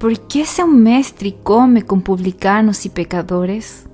[0.00, 3.86] por que seu mestre come com publicanos e pecadores?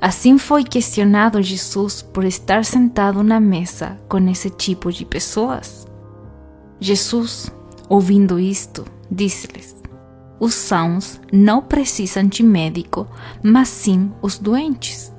[0.00, 5.88] Assim foi questionado Jesus por estar sentado na mesa com esse tipo de pessoas.
[6.78, 7.52] Jesus,
[7.88, 9.74] ouvindo isto, disse-lhes:
[10.38, 13.08] Os sãos não precisam de médico,
[13.42, 15.12] mas sim os doentes.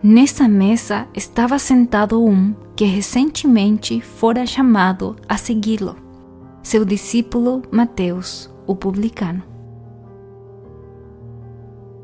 [0.00, 5.96] Nessa mesa estava sentado um que recentemente fora chamado a segui-lo,
[6.62, 9.42] seu discípulo Mateus, o publicano.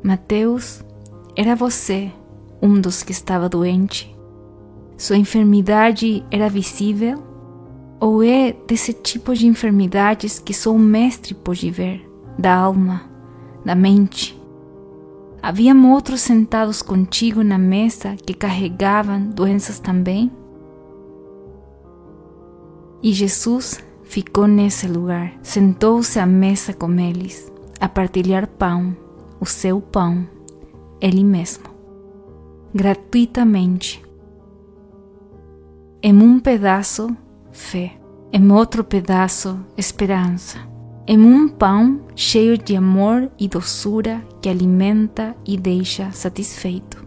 [0.01, 0.83] Mateus,
[1.35, 2.11] era você
[2.61, 4.15] um dos que estava doente?
[4.97, 7.21] Sua enfermidade era visível?
[7.99, 13.03] Ou é desse tipo de enfermidades que só o mestre pode ver, da alma,
[13.65, 14.39] da mente?
[15.41, 20.31] Haviam outros sentados contigo na mesa que carregavam doenças também?
[23.01, 28.95] E Jesus ficou nesse lugar, sentou-se à mesa com eles, a partilhar pão,
[29.39, 30.27] o seu pão,
[31.01, 31.65] ele mesmo,
[32.73, 34.03] gratuitamente.
[36.01, 37.15] Em um pedaço,
[37.51, 37.93] fé,
[38.31, 40.59] em outro pedaço, esperança,
[41.07, 47.03] em um pão cheio de amor e doçura que alimenta e deixa satisfeito.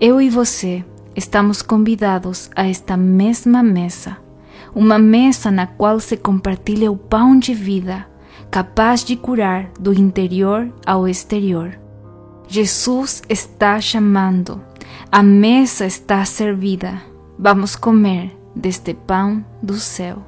[0.00, 0.84] Eu e você
[1.16, 4.27] estamos convidados a esta mesma mesa
[4.74, 8.06] uma mesa na qual se compartilha o pão de vida,
[8.50, 11.78] capaz de curar do interior ao exterior.
[12.46, 14.60] Jesus está chamando,
[15.12, 17.00] a mesa está servida,
[17.38, 20.24] vamos comer deste pão do céu.